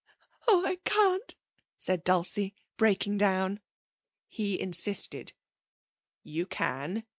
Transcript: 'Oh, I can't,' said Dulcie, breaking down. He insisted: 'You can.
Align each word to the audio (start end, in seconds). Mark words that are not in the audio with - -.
'Oh, 0.47 0.65
I 0.65 0.77
can't,' 0.77 1.35
said 1.77 2.03
Dulcie, 2.03 2.55
breaking 2.75 3.19
down. 3.19 3.59
He 4.27 4.59
insisted: 4.59 5.33
'You 6.23 6.47
can. 6.47 7.03